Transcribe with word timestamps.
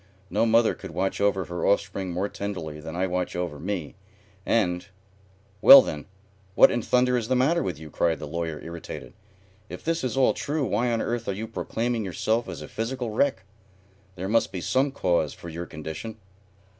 No 0.31 0.47
mother 0.47 0.73
could 0.73 0.89
watch 0.89 1.21
over 1.21 1.45
her 1.45 1.63
offspring 1.63 2.09
more 2.11 2.27
tenderly 2.27 2.79
than 2.79 2.95
I 2.95 3.05
watch 3.05 3.35
over 3.35 3.59
me, 3.59 3.93
and" 4.47 4.87
"Well, 5.61 5.83
then, 5.83 6.07
what 6.55 6.71
in 6.71 6.81
thunder 6.81 7.15
is 7.17 7.27
the 7.27 7.35
matter 7.35 7.61
with 7.61 7.77
you?" 7.77 7.91
cried 7.91 8.17
the 8.17 8.25
Lawyer, 8.25 8.59
irritated. 8.61 9.13
"If 9.69 9.83
this 9.85 10.03
is 10.03 10.17
all 10.17 10.33
true, 10.33 10.65
why 10.65 10.91
on 10.91 11.03
earth 11.03 11.27
are 11.27 11.33
you 11.33 11.47
proclaiming 11.47 12.03
yourself 12.03 12.49
as 12.49 12.63
a 12.63 12.67
physical 12.67 13.11
wreck? 13.11 13.43
There 14.15 14.27
must 14.27 14.51
be 14.51 14.59
some 14.59 14.91
cause 14.91 15.35
for 15.35 15.49
your 15.49 15.67
condition." 15.67 16.17